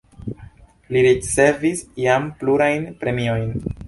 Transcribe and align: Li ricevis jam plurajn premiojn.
Li 0.95 1.03
ricevis 1.07 1.83
jam 2.05 2.25
plurajn 2.39 2.89
premiojn. 3.05 3.53